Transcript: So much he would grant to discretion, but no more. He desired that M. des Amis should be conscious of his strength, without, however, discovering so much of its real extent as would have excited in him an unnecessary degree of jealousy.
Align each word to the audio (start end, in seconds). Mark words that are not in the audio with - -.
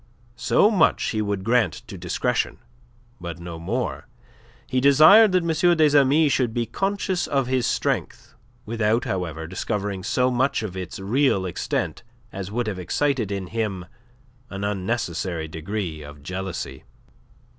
So 0.41 0.71
much 0.71 1.11
he 1.11 1.21
would 1.21 1.43
grant 1.43 1.83
to 1.85 1.95
discretion, 1.95 2.57
but 3.19 3.39
no 3.39 3.59
more. 3.59 4.07
He 4.65 4.81
desired 4.81 5.31
that 5.33 5.43
M. 5.43 5.77
des 5.77 5.95
Amis 5.99 6.33
should 6.33 6.55
be 6.55 6.65
conscious 6.65 7.27
of 7.27 7.45
his 7.45 7.67
strength, 7.67 8.33
without, 8.65 9.05
however, 9.05 9.45
discovering 9.45 10.01
so 10.01 10.31
much 10.31 10.63
of 10.63 10.75
its 10.75 10.99
real 10.99 11.45
extent 11.45 12.01
as 12.33 12.51
would 12.51 12.65
have 12.65 12.79
excited 12.79 13.31
in 13.31 13.45
him 13.45 13.85
an 14.49 14.63
unnecessary 14.63 15.47
degree 15.47 16.01
of 16.01 16.23
jealousy. 16.23 16.83